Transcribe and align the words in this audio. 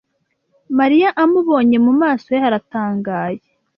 Mariya 0.79 1.09
amubonye, 1.23 1.77
mu 1.85 1.93
maso 2.01 2.27
he 2.33 2.39
haratangaye. 2.43 3.41